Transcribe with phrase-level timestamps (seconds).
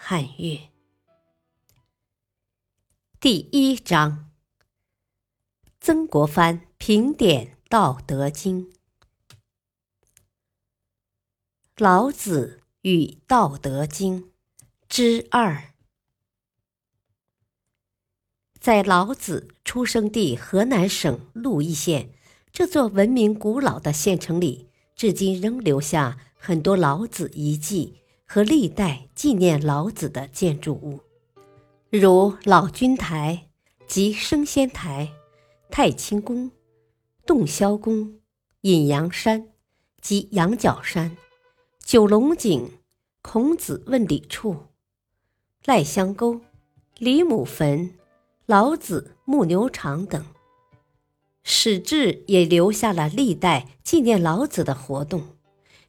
[0.00, 0.70] 汉乐。
[3.20, 4.30] 第一章：
[5.80, 8.70] 曾国藩评点《道德经》。
[11.76, 14.22] 老子与《道德经》
[14.88, 15.74] 之二。
[18.60, 22.14] 在老子出生地河南省鹿邑县
[22.52, 31.00] 这座文明古老的县城里，至今仍留下很多老子遗迹和历代纪念老子的建筑物，
[31.88, 33.48] 如老君台
[33.86, 35.10] 及升仙台、
[35.70, 36.50] 太清宫、
[37.24, 38.20] 洞霄宫、
[38.60, 39.48] 隐阳山
[40.02, 41.16] 及羊角山、
[41.82, 42.70] 九龙井、
[43.22, 44.66] 孔子问礼处、
[45.64, 46.42] 赖香沟、
[46.98, 47.94] 李母坟。
[48.44, 50.24] 老子牧牛场等，
[51.42, 55.36] 史志也留下了历代纪念老子的活动，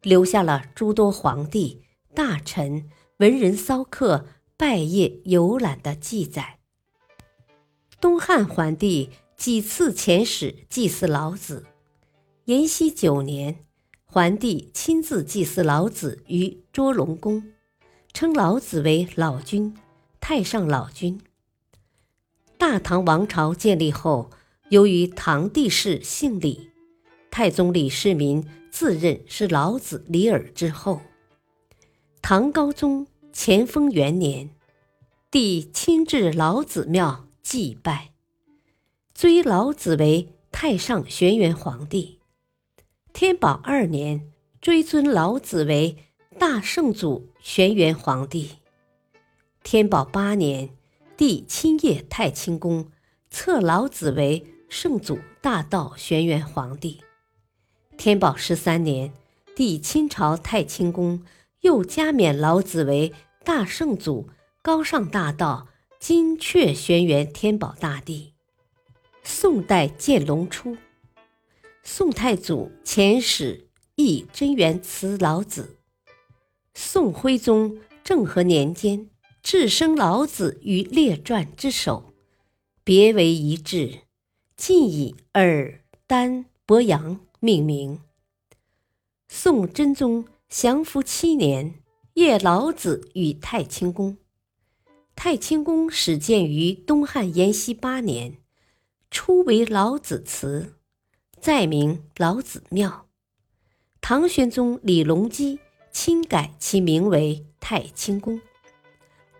[0.00, 1.82] 留下了诸多皇帝、
[2.16, 4.24] 大臣、文人骚客
[4.56, 6.60] 拜谒游览的记载。
[8.00, 11.66] 东汉桓帝几次遣使祭祀老子，
[12.46, 13.58] 延熙九年，
[14.06, 17.52] 桓帝亲自祭祀老子于卓龙宫，
[18.14, 19.76] 称老子为老君、
[20.18, 21.20] 太上老君。
[22.56, 24.30] 大唐王朝建立后，
[24.70, 26.70] 由于唐帝室姓李，
[27.30, 31.02] 太宗李世民自认是老子李耳之后。
[32.28, 34.50] 唐高宗乾封元年，
[35.30, 38.10] 帝亲至老子庙祭拜，
[39.14, 42.18] 追老子为太上玄元皇帝。
[43.12, 45.98] 天宝二年，追尊老子为
[46.36, 48.56] 大圣祖玄元皇帝。
[49.62, 50.70] 天宝八年。
[51.16, 52.90] 帝亲谒太清宫，
[53.30, 57.04] 册老子为圣祖大道玄元皇帝。
[57.96, 59.12] 天宝十三年，
[59.54, 61.22] 帝亲朝太清宫，
[61.60, 63.12] 又加冕老子为
[63.44, 64.28] 大圣祖
[64.62, 65.68] 高尚大道
[65.98, 68.34] 金阙轩辕天宝大帝。
[69.22, 70.76] 宋代建隆初，
[71.82, 75.76] 宋太祖遣使诣真元祠老子。
[76.74, 79.10] 宋徽宗政和年间。
[79.42, 82.12] 置生老子于列传之首，
[82.82, 84.00] 别为一志，
[84.56, 88.00] 尽以尔、丹、伯阳命名。
[89.28, 91.82] 宋真宗降伏七年，
[92.14, 94.16] 谒老子于太清宫。
[95.16, 98.38] 太清宫始建于东汉延熙八年，
[99.10, 100.76] 初为老子祠，
[101.40, 103.08] 再名老子庙。
[104.00, 105.58] 唐玄宗李隆基
[105.90, 108.40] 亲改其名为太清宫。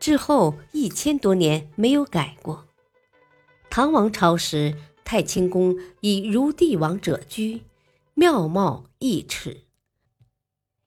[0.00, 2.66] 之后一千多年没有改过。
[3.70, 7.62] 唐王朝时，太清宫以如帝王者居，
[8.14, 9.65] 庙貌异尺，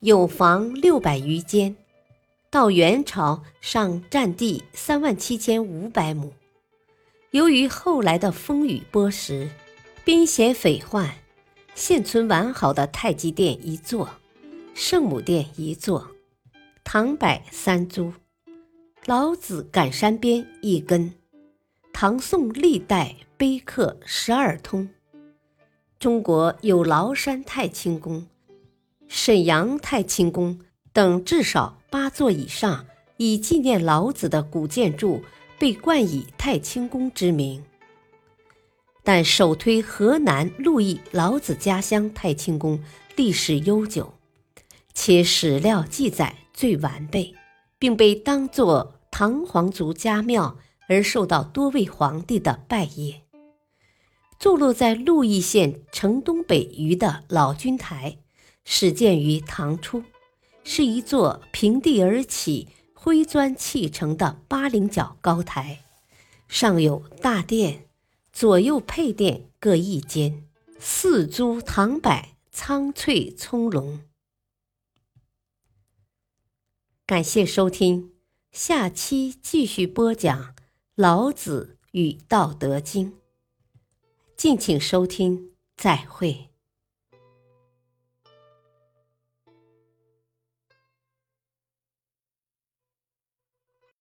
[0.00, 1.74] 有房六百余间。
[2.50, 6.32] 到元朝，上占地三万七千五百亩。
[7.30, 9.48] 由于后来的风雨剥蚀、
[10.04, 11.14] 兵险匪患，
[11.74, 14.08] 现存完好的太极殿一座，
[14.74, 16.10] 圣母殿一座，
[16.84, 18.12] 唐柏三株。
[19.06, 21.14] 老子赶山边一根，
[21.92, 24.88] 唐宋历代碑刻十二通。
[25.98, 28.26] 中国有崂山太清宫、
[29.08, 30.58] 沈阳太清宫
[30.92, 32.86] 等至少八座以上
[33.16, 35.22] 以纪念老子的古建筑，
[35.58, 37.62] 被冠以太清宫之名。
[39.02, 42.80] 但首推河南鹿邑老子家乡太清宫
[43.14, 44.14] 历史悠久，
[44.94, 47.34] 且史料记载最完备，
[47.78, 48.94] 并被当作。
[49.08, 50.58] 唐皇族家庙
[50.90, 53.14] 而受到多位皇帝的拜谒。
[54.38, 58.18] 坐落在鹿邑县城东北隅的老君台，
[58.68, 60.02] 始建于唐初，
[60.64, 65.84] 是一座平地而起、灰砖砌成的八棱角高台，
[66.48, 67.88] 上有大殿，
[68.32, 70.48] 左右配殿各一间，
[70.80, 74.00] 四株唐柏苍翠葱茏。
[77.06, 78.12] 感谢收听。
[78.50, 80.42] 下期继续播讲
[80.94, 83.12] 《老子与道德经》，
[84.36, 86.55] 敬请收听，再会。